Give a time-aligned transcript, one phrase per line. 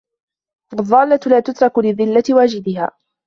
[0.77, 2.91] وَالضَّالَّةَ لَا تُتْرَكُ لِذِلَّةِ وَاجِدِهَا